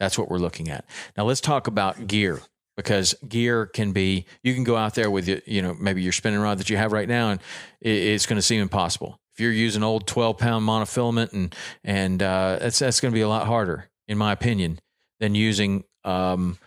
That's 0.01 0.19
what 0.19 0.29
we're 0.29 0.39
looking 0.39 0.71
at. 0.71 0.85
Now 1.17 1.25
let's 1.25 1.41
talk 1.41 1.69
about 1.69 2.09
gear 2.09 2.41
because 2.77 3.15
gear 3.29 3.67
can 3.67 3.93
be 3.93 4.27
you 4.43 4.55
can 4.55 4.65
go 4.65 4.77
out 4.77 4.95
there 4.95 5.11
with 5.11 5.29
you 5.47 5.63
know 5.63 5.75
maybe 5.75 6.03
your 6.03 6.13
spinning 6.13 6.41
rod 6.41 6.59
that 6.59 6.71
you 6.71 6.77
have 6.77 6.93
right 6.93 7.09
now 7.09 7.31
and 7.31 7.41
it's 7.81 8.27
going 8.27 8.39
to 8.39 8.43
seem 8.43 8.61
impossible 8.61 9.21
if 9.35 9.41
you're 9.41 9.53
using 9.53 9.83
old 9.83 10.07
12 10.07 10.39
pound 10.39 10.67
monofilament 10.67 11.33
and 11.33 11.55
and 11.83 12.23
uh, 12.23 12.59
that's 12.61 12.79
that's 12.79 13.01
going 13.01 13.13
to 13.13 13.17
be 13.17 13.23
a 13.23 13.29
lot 13.29 13.47
harder 13.47 13.91
in 14.09 14.17
my 14.17 14.33
opinion 14.33 14.79
than 15.21 15.35
using 15.35 15.85
um, 16.05 16.59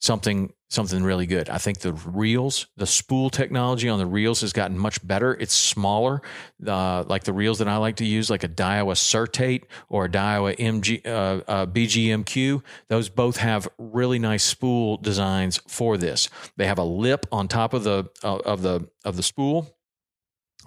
something 0.00 0.52
something 0.70 1.02
really 1.02 1.26
good. 1.26 1.48
I 1.48 1.56
think 1.56 1.78
the 1.78 1.94
reels, 1.94 2.66
the 2.76 2.86
spool 2.86 3.30
technology 3.30 3.88
on 3.88 3.98
the 3.98 4.06
reels 4.06 4.42
has 4.42 4.52
gotten 4.52 4.78
much 4.78 5.04
better. 5.06 5.34
It's 5.34 5.54
smaller, 5.54 6.20
uh, 6.66 7.04
like 7.04 7.24
the 7.24 7.32
reels 7.32 7.58
that 7.60 7.68
I 7.68 7.78
like 7.78 7.96
to 7.96 8.04
use, 8.04 8.28
like 8.28 8.44
a 8.44 8.48
Daiwa 8.48 8.94
Certate 8.94 9.64
or 9.88 10.04
a 10.04 10.08
Daiwa 10.10 10.56
MG, 10.56 11.06
uh, 11.06 11.42
uh, 11.48 11.66
BGMQ. 11.66 12.62
Those 12.88 13.08
both 13.08 13.38
have 13.38 13.66
really 13.78 14.18
nice 14.18 14.44
spool 14.44 14.98
designs 14.98 15.58
for 15.66 15.96
this. 15.96 16.28
They 16.56 16.66
have 16.66 16.78
a 16.78 16.84
lip 16.84 17.24
on 17.32 17.48
top 17.48 17.72
of 17.72 17.84
the 17.84 18.10
uh, 18.22 18.36
of 18.36 18.62
the 18.62 18.88
of 19.04 19.16
the 19.16 19.22
spool 19.22 19.74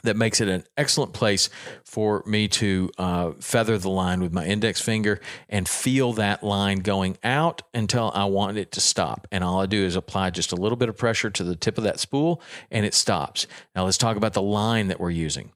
that 0.03 0.17
makes 0.17 0.41
it 0.41 0.47
an 0.47 0.63
excellent 0.77 1.13
place 1.13 1.49
for 1.83 2.23
me 2.25 2.47
to 2.47 2.89
uh, 2.97 3.31
feather 3.39 3.77
the 3.77 3.89
line 3.89 4.21
with 4.21 4.33
my 4.33 4.45
index 4.45 4.81
finger 4.81 5.19
and 5.49 5.67
feel 5.67 6.13
that 6.13 6.43
line 6.43 6.79
going 6.79 7.17
out 7.23 7.61
until 7.73 8.11
I 8.13 8.25
want 8.25 8.57
it 8.57 8.71
to 8.73 8.81
stop. 8.81 9.27
And 9.31 9.43
all 9.43 9.61
I 9.61 9.65
do 9.65 9.83
is 9.83 9.95
apply 9.95 10.31
just 10.31 10.51
a 10.51 10.57
little 10.57 10.75
bit 10.77 10.89
of 10.89 10.97
pressure 10.97 11.29
to 11.29 11.43
the 11.43 11.55
tip 11.55 11.77
of 11.77 11.83
that 11.83 11.99
spool 11.99 12.41
and 12.69 12.85
it 12.85 12.93
stops. 12.93 13.47
Now 13.75 13.85
let's 13.85 13.97
talk 13.97 14.17
about 14.17 14.33
the 14.33 14.41
line 14.41 14.87
that 14.87 14.99
we're 14.99 15.09
using. 15.09 15.51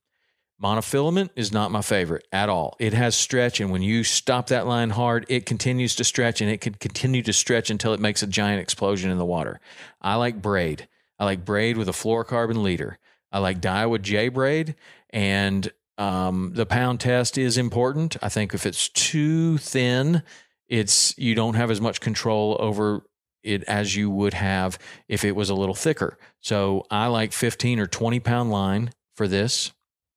Monofilament 0.62 1.32
is 1.36 1.52
not 1.52 1.72
my 1.72 1.82
favorite 1.82 2.25
at 2.32 2.48
all. 2.48 2.78
It 2.80 2.94
has 2.94 3.14
stretch, 3.14 3.60
and 3.60 3.72
when 3.72 3.82
you 3.82 4.06
stop 4.06 4.48
that 4.48 4.66
line 4.66 4.90
hard, 4.90 5.25
it 5.28 5.46
continues 5.46 5.96
to 5.96 6.06
stretch 6.06 6.40
and 6.40 6.50
it 6.50 6.62
can 6.62 6.75
continue 6.75 7.22
to 7.24 7.34
stretch 7.34 7.70
until 7.70 7.94
it 7.94 8.00
makes 8.00 8.24
a 8.24 8.28
giant 8.28 8.62
explosion 8.62 9.12
in 9.12 9.18
the 9.18 9.25
water. 9.25 9.60
I 10.02 10.16
like 10.16 10.42
braid. 10.42 10.88
I 11.20 11.25
like 11.25 11.44
braid 11.44 11.78
with 11.78 11.90
a 11.90 11.94
fluorocarbon 11.94 12.62
leader. 12.62 13.00
I 13.36 13.39
like 13.39 13.60
Daiwa 13.60 14.01
J 14.01 14.30
braid, 14.30 14.75
and 15.10 15.70
um, 15.98 16.54
the 16.54 16.65
pound 16.65 17.01
test 17.01 17.38
is 17.38 17.58
important. 17.58 18.15
I 18.22 18.30
think 18.30 18.54
if 18.54 18.65
it's 18.65 18.88
too 18.88 19.58
thin, 19.58 20.24
it's 20.70 21.13
you 21.18 21.36
don't 21.36 21.56
have 21.56 21.70
as 21.70 21.82
much 21.82 22.00
control 22.00 22.56
over 22.62 23.06
it 23.44 23.63
as 23.63 23.94
you 23.94 24.10
would 24.10 24.36
have 24.36 24.80
if 25.10 25.25
it 25.25 25.36
was 25.36 25.50
a 25.50 25.54
little 25.54 25.75
thicker. 25.75 26.18
So 26.39 26.86
I 26.89 27.08
like 27.08 27.34
15 27.34 27.82
or 27.82 27.88
20 27.88 28.22
pound 28.22 28.51
line 28.51 28.92
for 29.18 29.27
this, 29.27 29.74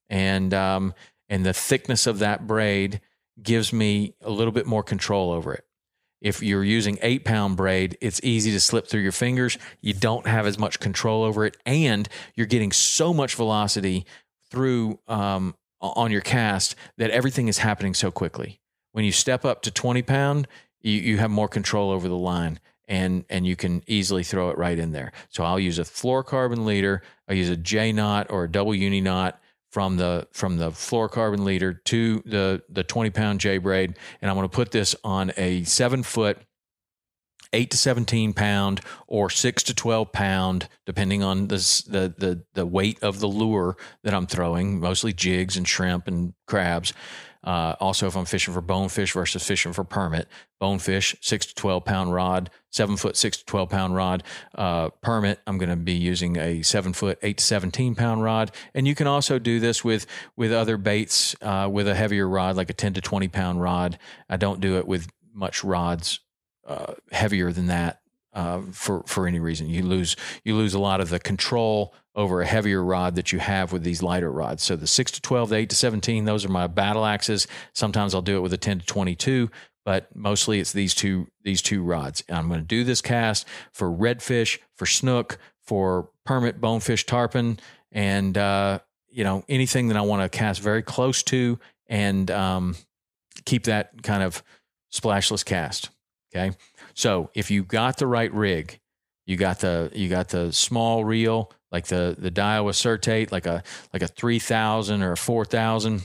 and 0.08 0.54
um, 0.54 0.94
and 1.28 1.44
the 1.44 1.52
thickness 1.52 2.06
of 2.06 2.20
that 2.20 2.46
braid 2.46 3.00
gives 3.42 3.72
me 3.72 4.14
a 4.22 4.30
little 4.30 4.52
bit 4.52 4.64
more 4.64 4.84
control 4.84 5.32
over 5.32 5.52
it. 5.54 5.64
If 6.20 6.42
you're 6.42 6.64
using 6.64 6.98
eight 7.02 7.25
pound 7.25 7.56
braid, 7.56 7.96
it's 8.00 8.20
easy 8.22 8.50
to 8.52 8.60
slip 8.60 8.88
through 8.88 9.02
your 9.02 9.12
fingers. 9.12 9.56
You 9.80 9.94
don't 9.94 10.26
have 10.26 10.46
as 10.46 10.58
much 10.58 10.80
control 10.80 11.22
over 11.22 11.44
it, 11.44 11.56
and 11.64 12.08
you're 12.34 12.46
getting 12.46 12.72
so 12.72 13.14
much 13.14 13.34
velocity 13.34 14.04
through 14.50 14.98
um, 15.06 15.54
on 15.80 16.10
your 16.10 16.20
cast 16.20 16.75
that 16.96 17.10
everything 17.10 17.48
is 17.48 17.58
happening 17.58 17.94
so 17.94 18.10
quickly. 18.10 18.60
When 18.92 19.04
you 19.04 19.12
step 19.12 19.44
up 19.44 19.62
to 19.62 19.70
20 19.70 20.02
pound, 20.02 20.48
you, 20.80 20.92
you 20.92 21.18
have 21.18 21.30
more 21.30 21.48
control 21.48 21.90
over 21.90 22.08
the 22.08 22.16
line 22.16 22.58
and 22.88 23.25
and 23.28 23.46
you 23.46 23.54
can 23.54 23.82
easily 23.87 24.25
throw 24.25 24.50
it 24.50 24.58
right 24.58 24.78
in 24.78 24.92
there. 24.92 25.12
So 25.28 25.44
I'll 25.44 25.60
use 25.60 25.78
a 25.78 25.82
fluorocarbon 25.82 26.64
leader, 26.64 27.02
I 27.28 27.34
use 27.34 27.50
a 27.50 27.56
J 27.56 27.92
knot 27.92 28.28
or 28.30 28.44
a 28.44 28.50
double 28.50 28.75
uni 28.75 29.00
knot 29.00 29.40
from 29.70 29.96
the 29.96 30.26
from 30.32 30.56
the 30.56 30.70
fluorocarbon 30.70 31.44
leader 31.44 31.75
to 31.75 32.22
the 32.25 32.62
the 32.68 32.82
20 32.82 33.10
pound 33.10 33.40
J 33.40 33.58
braid, 33.58 33.96
and 34.20 34.30
I'm 34.30 34.37
going 34.37 34.48
to 34.48 34.54
put 34.54 34.70
this 34.70 34.96
on 35.04 35.32
a 35.37 35.64
seven 35.64 36.02
foot. 36.02 36.38
8 37.52 37.70
to 37.70 37.76
17 37.76 38.32
pound 38.32 38.80
or 39.06 39.30
6 39.30 39.62
to 39.64 39.74
12 39.74 40.12
pound 40.12 40.68
depending 40.86 41.22
on 41.22 41.48
the, 41.48 41.56
the 41.88 42.14
the 42.16 42.44
the 42.54 42.66
weight 42.66 43.02
of 43.02 43.20
the 43.20 43.28
lure 43.28 43.76
that 44.02 44.14
I'm 44.14 44.26
throwing 44.26 44.80
mostly 44.80 45.12
jigs 45.12 45.56
and 45.56 45.66
shrimp 45.66 46.08
and 46.08 46.34
crabs 46.46 46.92
uh, 47.44 47.74
also, 47.80 48.06
if 48.06 48.16
I'm 48.16 48.24
fishing 48.24 48.52
for 48.52 48.60
bonefish 48.60 49.12
versus 49.12 49.42
fishing 49.42 49.72
for 49.72 49.84
permit, 49.84 50.28
bonefish, 50.58 51.16
six 51.20 51.46
to 51.46 51.54
12 51.54 51.84
pound 51.84 52.12
rod, 52.12 52.50
seven 52.70 52.96
foot, 52.96 53.16
six 53.16 53.38
to 53.38 53.44
12 53.44 53.70
pound 53.70 53.94
rod. 53.94 54.24
Uh, 54.54 54.90
permit, 55.02 55.40
I'm 55.46 55.56
going 55.56 55.70
to 55.70 55.76
be 55.76 55.94
using 55.94 56.36
a 56.36 56.62
seven 56.62 56.92
foot, 56.92 57.18
eight 57.22 57.38
to 57.38 57.44
17 57.44 57.94
pound 57.94 58.22
rod. 58.22 58.50
And 58.74 58.88
you 58.88 58.94
can 58.94 59.06
also 59.06 59.38
do 59.38 59.60
this 59.60 59.84
with, 59.84 60.06
with 60.36 60.52
other 60.52 60.76
baits 60.76 61.36
uh, 61.40 61.68
with 61.70 61.86
a 61.86 61.94
heavier 61.94 62.28
rod, 62.28 62.56
like 62.56 62.70
a 62.70 62.74
10 62.74 62.94
to 62.94 63.00
20 63.00 63.28
pound 63.28 63.62
rod. 63.62 63.98
I 64.28 64.36
don't 64.36 64.60
do 64.60 64.76
it 64.78 64.86
with 64.86 65.08
much 65.32 65.62
rods 65.62 66.20
uh, 66.68 66.94
heavier 67.10 67.50
than 67.50 67.66
that 67.66 68.00
uh, 68.32 68.60
for 68.72 69.02
for 69.06 69.26
any 69.26 69.40
reason. 69.40 69.68
You 69.68 69.82
lose 69.82 70.14
you 70.44 70.54
lose 70.54 70.75
a 70.75 70.78
lot 70.78 71.00
of 71.00 71.08
the 71.08 71.18
control 71.18 71.94
over 72.14 72.40
a 72.40 72.46
heavier 72.46 72.82
rod 72.82 73.14
that 73.14 73.32
you 73.32 73.38
have 73.38 73.72
with 73.72 73.82
these 73.82 74.02
lighter 74.02 74.30
rods. 74.30 74.62
So 74.62 74.76
the 74.76 74.87
six 74.87 75.10
to 75.12 75.20
twelve, 75.20 75.48
the 75.48 75.56
eight 75.56 75.70
to 75.70 75.76
seventeen, 75.76 76.25
those 76.25 76.44
are 76.44 76.50
my 76.50 76.66
battle 76.66 77.04
axes. 77.04 77.48
Sometimes 77.72 78.14
I'll 78.14 78.22
do 78.22 78.37
it 78.37 78.40
with 78.40 78.52
a 78.52 78.58
ten 78.58 78.80
to 78.80 78.87
twenty 78.87 79.16
two, 79.16 79.50
but 79.84 80.14
mostly 80.14 80.60
it's 80.60 80.72
these 80.72 80.94
two 80.94 81.28
these 81.42 81.62
two 81.62 81.82
rods. 81.82 82.22
And 82.28 82.37
I'm 82.37 82.48
going 82.48 82.60
to 82.60 82.66
do 82.66 82.84
this 82.84 83.00
cast 83.00 83.46
for 83.72 83.88
redfish, 83.88 84.58
for 84.76 84.87
snook, 84.87 85.38
for 85.62 86.10
permit 86.25 86.60
bonefish 86.60 87.06
tarpon, 87.06 87.58
and 87.90 88.37
uh, 88.37 88.80
you 89.08 89.25
know 89.25 89.44
anything 89.48 89.88
that 89.88 89.96
I 89.96 90.02
want 90.02 90.22
to 90.22 90.38
cast 90.38 90.60
very 90.60 90.82
close 90.82 91.22
to 91.25 91.58
and 91.87 92.30
um, 92.30 92.76
keep 93.46 93.64
that 93.64 94.02
kind 94.02 94.22
of 94.22 94.42
splashless 94.90 95.42
cast. 95.44 95.90
Okay. 96.35 96.56
So 96.94 97.30
if 97.35 97.50
you 97.50 97.64
got 97.64 97.99
the 97.99 98.06
right 98.06 98.32
rig, 98.32 98.80
you 99.26 99.37
got 99.37 99.61
the 99.61 99.90
you 99.94 100.08
got 100.08 100.28
the 100.28 100.52
small 100.52 101.04
reel 101.04 101.52
like 101.70 101.87
the 101.87 102.16
the 102.18 102.30
Daiwa 102.30 102.75
Certate, 102.75 103.30
like 103.32 103.47
a 103.47 103.62
like 103.92 104.02
a 104.02 104.08
three 104.08 104.38
thousand 104.38 105.02
or 105.02 105.12
a 105.12 105.16
four 105.16 105.44
thousand 105.44 106.02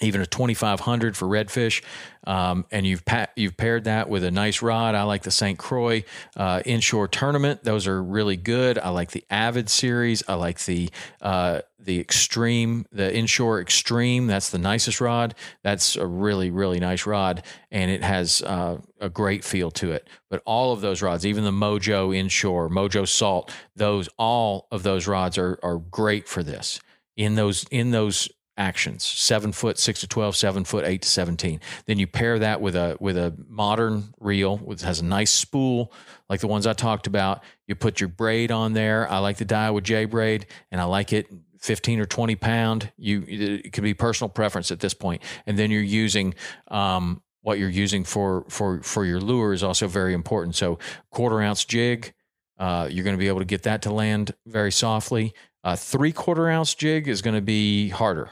even 0.00 0.20
a 0.20 0.26
2500 0.26 1.16
for 1.16 1.26
redfish. 1.26 1.82
Um, 2.24 2.66
and 2.70 2.86
you've 2.86 3.04
pa- 3.04 3.28
you've 3.36 3.56
paired 3.56 3.84
that 3.84 4.08
with 4.08 4.22
a 4.22 4.30
nice 4.30 4.60
rod. 4.60 4.94
I 4.94 5.04
like 5.04 5.22
the 5.22 5.30
st 5.30 5.58
croix 5.58 6.04
uh, 6.36 6.62
inshore 6.66 7.08
tournament. 7.08 7.64
Those 7.64 7.86
are 7.86 8.02
really 8.02 8.36
good. 8.36 8.78
I 8.78 8.90
like 8.90 9.12
the 9.12 9.24
avid 9.30 9.70
series. 9.70 10.22
I 10.28 10.34
like 10.34 10.62
the 10.64 10.90
uh, 11.22 11.62
the 11.78 12.00
extreme 12.00 12.84
the 12.92 13.14
inshore 13.14 13.60
extreme. 13.60 14.26
That's 14.26 14.50
the 14.50 14.58
nicest 14.58 15.00
rod. 15.00 15.34
That's 15.62 15.96
a 15.96 16.06
really 16.06 16.50
really 16.50 16.80
nice 16.80 17.06
rod 17.06 17.44
and 17.70 17.90
it 17.90 18.02
has 18.02 18.42
uh, 18.42 18.78
a 19.00 19.08
great 19.08 19.44
feel 19.44 19.70
to 19.72 19.92
it. 19.92 20.08
But 20.28 20.42
all 20.44 20.72
of 20.72 20.80
those 20.80 21.00
rods 21.00 21.24
even 21.24 21.44
the 21.44 21.50
mojo 21.50 22.14
inshore 22.14 22.68
mojo 22.68 23.08
salt 23.08 23.52
those 23.74 24.08
all 24.18 24.68
of 24.70 24.82
those 24.82 25.06
rods 25.06 25.38
are 25.38 25.58
are 25.62 25.78
great 25.78 26.28
for 26.28 26.42
this. 26.42 26.80
In 27.16 27.36
those 27.36 27.64
in 27.70 27.90
those 27.90 28.28
actions. 28.58 29.04
Seven 29.04 29.52
foot 29.52 29.78
six 29.78 30.00
to 30.00 30.06
12 30.06 30.36
seven 30.36 30.64
foot 30.64 30.84
eight 30.84 31.02
to 31.02 31.08
17 31.08 31.60
then 31.86 31.98
you 31.98 32.06
pair 32.06 32.38
that 32.38 32.60
with 32.60 32.76
a 32.76 32.96
with 33.00 33.16
a 33.16 33.34
modern 33.48 34.12
reel 34.20 34.58
which 34.58 34.82
has 34.82 35.00
a 35.00 35.04
nice 35.04 35.30
spool 35.30 35.92
like 36.28 36.40
the 36.40 36.46
ones 36.46 36.66
i 36.66 36.72
talked 36.72 37.06
about. 37.06 37.42
You 37.66 37.74
put 37.74 38.00
your 38.00 38.08
braid 38.08 38.50
on 38.50 38.72
there. 38.72 39.10
I 39.10 39.18
like 39.18 39.38
the 39.38 39.70
with 39.72 39.84
j 39.84 40.04
braid 40.04 40.46
and 40.70 40.80
i 40.80 40.84
like 40.84 41.12
it 41.12 41.28
15 41.60 42.00
or 42.00 42.06
20 42.06 42.36
pound. 42.36 42.92
You 42.98 43.24
it 43.26 43.72
could 43.72 43.84
be 43.84 43.94
personal 43.94 44.28
preference 44.28 44.70
at 44.70 44.80
this 44.80 44.94
point. 44.94 45.22
and 45.46 45.58
then 45.58 45.70
you're 45.70 45.82
using 45.82 46.34
um, 46.68 47.22
what 47.42 47.58
you're 47.58 47.68
using 47.68 48.04
for 48.04 48.44
for 48.48 48.82
for 48.82 49.04
your 49.04 49.20
lure 49.20 49.52
is 49.52 49.62
also 49.62 49.86
very 49.86 50.14
important. 50.14 50.56
So 50.56 50.78
quarter 51.10 51.40
ounce 51.40 51.64
jig 51.64 52.12
uh, 52.58 52.88
you're 52.90 53.04
going 53.04 53.16
to 53.16 53.20
be 53.20 53.28
able 53.28 53.38
to 53.38 53.44
get 53.44 53.62
that 53.62 53.82
to 53.82 53.92
land 53.92 54.34
very 54.46 54.72
softly. 54.72 55.32
A 55.64 55.76
three 55.76 56.12
quarter 56.12 56.48
ounce 56.48 56.74
jig 56.74 57.08
is 57.08 57.22
going 57.22 57.36
to 57.36 57.42
be 57.42 57.88
harder 57.88 58.30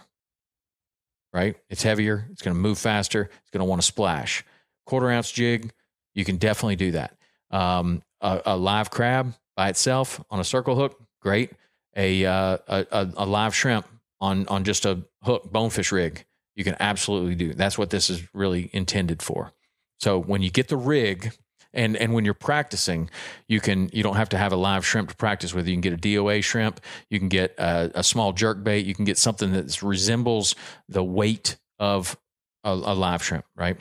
right 1.36 1.56
it's 1.70 1.82
heavier 1.82 2.26
it's 2.32 2.42
going 2.42 2.54
to 2.54 2.60
move 2.60 2.78
faster 2.78 3.30
it's 3.42 3.50
going 3.50 3.60
to 3.60 3.64
want 3.64 3.80
to 3.80 3.86
splash 3.86 4.44
quarter 4.86 5.10
ounce 5.10 5.30
jig 5.30 5.72
you 6.14 6.24
can 6.24 6.36
definitely 6.36 6.76
do 6.76 6.90
that 6.92 7.16
um, 7.50 8.02
a, 8.20 8.40
a 8.46 8.56
live 8.56 8.90
crab 8.90 9.34
by 9.54 9.68
itself 9.68 10.20
on 10.30 10.40
a 10.40 10.44
circle 10.44 10.74
hook 10.74 11.00
great 11.20 11.52
a, 11.96 12.26
uh, 12.26 12.58
a, 12.68 13.08
a 13.16 13.26
live 13.26 13.54
shrimp 13.54 13.86
on 14.20 14.46
on 14.48 14.64
just 14.64 14.84
a 14.86 15.02
hook 15.22 15.50
bonefish 15.50 15.92
rig, 15.92 16.24
you 16.54 16.64
can 16.64 16.76
absolutely 16.80 17.34
do. 17.34 17.54
That's 17.54 17.76
what 17.78 17.90
this 17.90 18.08
is 18.10 18.22
really 18.34 18.70
intended 18.72 19.22
for. 19.22 19.52
So 19.98 20.18
when 20.18 20.42
you 20.42 20.50
get 20.50 20.68
the 20.68 20.76
rig, 20.76 21.32
and 21.76 21.96
and 21.96 22.12
when 22.12 22.24
you're 22.24 22.34
practicing, 22.34 23.10
you 23.46 23.60
can 23.60 23.88
you 23.92 24.02
don't 24.02 24.16
have 24.16 24.30
to 24.30 24.38
have 24.38 24.52
a 24.52 24.56
live 24.56 24.84
shrimp 24.84 25.10
to 25.10 25.16
practice 25.16 25.54
with. 25.54 25.68
You 25.68 25.74
can 25.74 25.80
get 25.80 25.92
a 25.92 25.96
DOA 25.96 26.42
shrimp, 26.42 26.80
you 27.10 27.18
can 27.18 27.28
get 27.28 27.54
a, 27.58 27.90
a 27.94 28.02
small 28.02 28.32
jerk 28.32 28.64
bait, 28.64 28.86
you 28.86 28.94
can 28.94 29.04
get 29.04 29.18
something 29.18 29.52
that 29.52 29.82
resembles 29.82 30.54
the 30.88 31.04
weight 31.04 31.56
of 31.78 32.16
a, 32.64 32.70
a 32.70 32.94
live 32.94 33.22
shrimp, 33.22 33.44
right? 33.54 33.76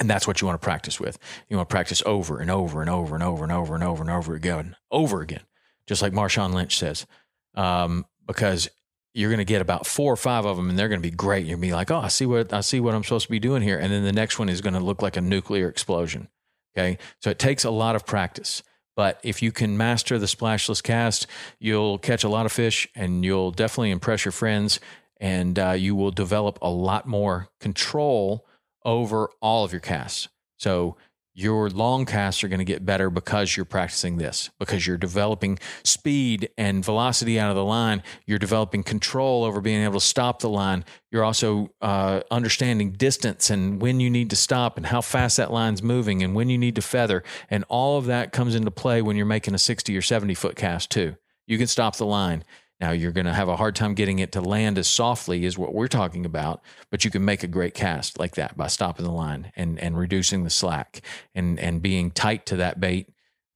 And 0.00 0.10
that's 0.10 0.26
what 0.26 0.40
you 0.40 0.46
want 0.46 0.60
to 0.60 0.64
practice 0.64 0.98
with. 0.98 1.18
You 1.48 1.56
want 1.56 1.68
to 1.68 1.72
practice 1.72 2.02
over 2.06 2.40
and 2.40 2.50
over 2.50 2.80
and 2.80 2.90
over 2.90 3.14
and 3.14 3.22
over 3.22 3.44
and 3.44 3.52
over 3.52 3.74
and 3.74 3.84
over 3.84 4.02
and 4.02 4.10
over 4.10 4.34
again, 4.34 4.76
over 4.90 5.20
again 5.20 5.42
just 5.86 6.02
like 6.02 6.12
Marshawn 6.12 6.54
Lynch 6.54 6.78
says, 6.78 7.06
um, 7.54 8.06
because 8.26 8.68
you're 9.12 9.30
going 9.30 9.38
to 9.38 9.44
get 9.44 9.62
about 9.62 9.86
four 9.86 10.12
or 10.12 10.16
five 10.16 10.44
of 10.44 10.56
them, 10.56 10.70
and 10.70 10.78
they're 10.78 10.88
going 10.88 11.00
to 11.00 11.08
be 11.08 11.14
great. 11.14 11.48
To 11.48 11.56
be 11.56 11.72
like, 11.72 11.90
"Oh, 11.90 11.98
I 11.98 12.08
see 12.08 12.26
what 12.26 12.52
I 12.52 12.62
see 12.62 12.80
what 12.80 12.94
I'm 12.94 13.04
supposed 13.04 13.26
to 13.26 13.30
be 13.30 13.38
doing 13.38 13.62
here," 13.62 13.78
and 13.78 13.92
then 13.92 14.02
the 14.02 14.12
next 14.12 14.38
one 14.38 14.48
is 14.48 14.60
going 14.60 14.74
to 14.74 14.80
look 14.80 15.02
like 15.02 15.16
a 15.16 15.20
nuclear 15.20 15.68
explosion. 15.68 16.28
Okay, 16.76 16.98
so 17.20 17.30
it 17.30 17.38
takes 17.38 17.64
a 17.64 17.70
lot 17.70 17.96
of 17.96 18.04
practice. 18.04 18.62
But 18.96 19.18
if 19.22 19.42
you 19.42 19.52
can 19.52 19.76
master 19.76 20.18
the 20.18 20.28
splashless 20.28 20.80
cast, 20.80 21.26
you'll 21.58 21.98
catch 21.98 22.22
a 22.24 22.28
lot 22.28 22.46
of 22.46 22.52
fish, 22.52 22.88
and 22.94 23.24
you'll 23.24 23.50
definitely 23.50 23.90
impress 23.90 24.24
your 24.24 24.32
friends, 24.32 24.78
and 25.20 25.58
uh, 25.58 25.70
you 25.72 25.94
will 25.96 26.10
develop 26.10 26.58
a 26.62 26.70
lot 26.70 27.06
more 27.06 27.48
control 27.60 28.46
over 28.84 29.30
all 29.40 29.64
of 29.64 29.72
your 29.72 29.80
casts. 29.80 30.28
So 30.58 30.96
your 31.34 31.68
long 31.68 32.06
casts 32.06 32.44
are 32.44 32.48
going 32.48 32.60
to 32.60 32.64
get 32.64 32.86
better 32.86 33.10
because 33.10 33.56
you're 33.56 33.66
practicing 33.66 34.18
this, 34.18 34.50
because 34.60 34.86
you're 34.86 34.96
developing 34.96 35.58
speed 35.82 36.48
and 36.56 36.84
velocity 36.84 37.40
out 37.40 37.50
of 37.50 37.56
the 37.56 37.64
line. 37.64 38.04
You're 38.24 38.38
developing 38.38 38.84
control 38.84 39.42
over 39.42 39.60
being 39.60 39.82
able 39.82 39.98
to 39.98 40.06
stop 40.06 40.38
the 40.40 40.48
line. 40.48 40.84
You're 41.10 41.24
also 41.24 41.72
uh, 41.82 42.20
understanding 42.30 42.92
distance 42.92 43.50
and 43.50 43.82
when 43.82 43.98
you 43.98 44.10
need 44.10 44.30
to 44.30 44.36
stop 44.36 44.76
and 44.76 44.86
how 44.86 45.00
fast 45.00 45.36
that 45.38 45.52
line's 45.52 45.82
moving 45.82 46.22
and 46.22 46.36
when 46.36 46.48
you 46.48 46.56
need 46.56 46.76
to 46.76 46.82
feather. 46.82 47.24
And 47.50 47.64
all 47.68 47.98
of 47.98 48.06
that 48.06 48.32
comes 48.32 48.54
into 48.54 48.70
play 48.70 49.02
when 49.02 49.16
you're 49.16 49.26
making 49.26 49.54
a 49.54 49.58
60 49.58 49.96
or 49.96 50.02
70 50.02 50.34
foot 50.34 50.54
cast, 50.54 50.90
too. 50.90 51.16
You 51.46 51.58
can 51.58 51.66
stop 51.66 51.96
the 51.96 52.06
line. 52.06 52.44
Now 52.80 52.90
you're 52.90 53.12
going 53.12 53.26
to 53.26 53.32
have 53.32 53.48
a 53.48 53.56
hard 53.56 53.76
time 53.76 53.94
getting 53.94 54.18
it 54.18 54.32
to 54.32 54.40
land 54.40 54.78
as 54.78 54.88
softly 54.88 55.46
as 55.46 55.56
what 55.56 55.72
we're 55.72 55.88
talking 55.88 56.26
about, 56.26 56.60
but 56.90 57.04
you 57.04 57.10
can 57.10 57.24
make 57.24 57.42
a 57.42 57.48
great 57.48 57.74
cast 57.74 58.18
like 58.18 58.34
that 58.34 58.56
by 58.56 58.66
stopping 58.66 59.04
the 59.04 59.12
line 59.12 59.52
and 59.56 59.78
and 59.78 59.96
reducing 59.96 60.44
the 60.44 60.50
slack 60.50 61.00
and 61.34 61.58
and 61.60 61.82
being 61.82 62.10
tight 62.10 62.46
to 62.46 62.56
that 62.56 62.80
bait 62.80 63.08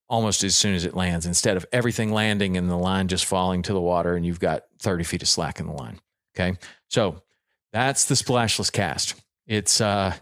almost 0.09 0.43
as 0.43 0.57
soon 0.57 0.75
as 0.75 0.85
it 0.85 0.95
lands 0.95 1.27
instead 1.27 1.57
of 1.57 1.67
everything 1.73 2.13
landing 2.13 2.57
and 2.57 2.71
the 2.71 2.77
line 2.77 3.09
just 3.09 3.27
falling 3.27 3.63
to 3.63 3.73
the 3.73 3.81
water 3.81 4.15
and 4.15 4.25
you've 4.25 4.41
got 4.41 4.65
30 4.79 5.05
feet 5.05 5.23
of 5.23 5.29
slack 5.29 5.61
in 5.61 5.67
the 5.67 5.73
line. 5.73 6.01
Okay. 6.35 6.57
So 6.89 7.23
that's 7.73 8.07
the 8.07 8.17
splashless 8.17 8.71
cast. 8.71 9.15
It's 9.47 9.81
uh 9.81 10.15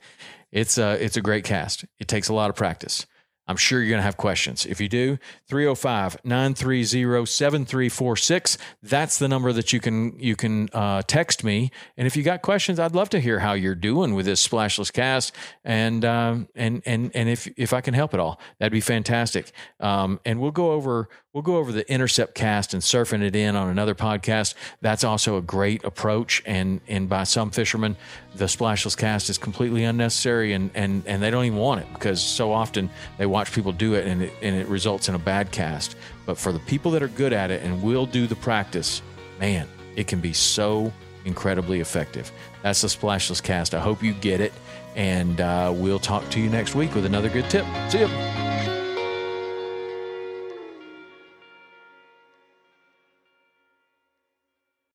it's 0.52 0.78
uh 0.78 0.98
it's 1.00 1.16
a 1.16 1.22
great 1.22 1.44
cast. 1.44 1.84
It 1.98 2.08
takes 2.08 2.28
a 2.28 2.34
lot 2.34 2.50
of 2.50 2.56
practice. 2.56 3.06
I'm 3.50 3.56
sure 3.56 3.80
you're 3.80 3.88
going 3.90 3.98
to 3.98 4.04
have 4.04 4.16
questions. 4.16 4.64
If 4.64 4.80
you 4.80 4.88
do, 4.88 5.18
305 5.48 6.24
930 6.24 7.26
7346. 7.26 8.58
That's 8.80 9.18
the 9.18 9.26
number 9.26 9.52
that 9.52 9.72
you 9.72 9.80
can 9.80 10.16
you 10.20 10.36
can 10.36 10.68
uh, 10.72 11.02
text 11.02 11.42
me. 11.42 11.72
And 11.96 12.06
if 12.06 12.16
you 12.16 12.22
got 12.22 12.42
questions, 12.42 12.78
I'd 12.78 12.94
love 12.94 13.10
to 13.10 13.18
hear 13.18 13.40
how 13.40 13.54
you're 13.54 13.74
doing 13.74 14.14
with 14.14 14.26
this 14.26 14.40
splashless 14.40 14.92
cast, 14.92 15.34
and 15.64 16.04
um, 16.04 16.48
and 16.54 16.80
and 16.86 17.10
and 17.12 17.28
if 17.28 17.48
if 17.56 17.72
I 17.72 17.80
can 17.80 17.92
help 17.92 18.14
at 18.14 18.20
all, 18.20 18.40
that'd 18.60 18.72
be 18.72 18.80
fantastic. 18.80 19.50
Um, 19.80 20.20
and 20.24 20.40
we'll 20.40 20.52
go 20.52 20.70
over 20.70 21.08
we'll 21.32 21.42
go 21.42 21.56
over 21.56 21.72
the 21.72 21.90
intercept 21.90 22.34
cast 22.34 22.74
and 22.74 22.82
surfing 22.82 23.22
it 23.22 23.36
in 23.36 23.54
on 23.54 23.68
another 23.68 23.94
podcast. 23.94 24.54
That's 24.80 25.04
also 25.04 25.36
a 25.36 25.42
great 25.42 25.84
approach. 25.84 26.42
And 26.46 26.80
and 26.88 27.08
by 27.08 27.24
some 27.24 27.50
fishermen, 27.50 27.96
the 28.34 28.48
splashless 28.48 28.96
cast 28.96 29.30
is 29.30 29.38
completely 29.38 29.84
unnecessary, 29.84 30.52
and 30.52 30.70
and 30.74 31.02
and 31.06 31.22
they 31.22 31.30
don't 31.30 31.44
even 31.44 31.58
want 31.58 31.82
it 31.82 31.86
because 31.92 32.22
so 32.22 32.52
often 32.52 32.90
they 33.18 33.26
watch 33.40 33.52
people 33.52 33.72
do 33.72 33.94
it, 33.94 34.06
and 34.06 34.22
it 34.22 34.32
and 34.42 34.54
it 34.54 34.66
results 34.68 35.08
in 35.08 35.14
a 35.14 35.18
bad 35.18 35.50
cast. 35.50 35.96
But 36.26 36.36
for 36.36 36.52
the 36.52 36.58
people 36.60 36.90
that 36.90 37.02
are 37.02 37.08
good 37.08 37.32
at 37.32 37.50
it 37.50 37.62
and 37.62 37.82
will 37.82 38.04
do 38.04 38.26
the 38.26 38.36
practice, 38.36 39.00
man, 39.38 39.66
it 39.96 40.06
can 40.06 40.20
be 40.20 40.34
so 40.34 40.92
incredibly 41.24 41.80
effective. 41.80 42.30
That's 42.62 42.82
the 42.82 42.90
splashless 42.90 43.40
cast. 43.40 43.74
I 43.74 43.80
hope 43.80 44.02
you 44.02 44.12
get 44.12 44.42
it, 44.42 44.52
and 44.94 45.40
uh, 45.40 45.72
we'll 45.74 45.98
talk 45.98 46.28
to 46.30 46.40
you 46.40 46.50
next 46.50 46.74
week 46.74 46.94
with 46.94 47.06
another 47.06 47.30
good 47.30 47.48
tip. 47.48 47.64
See 47.88 48.00
you. 48.00 48.49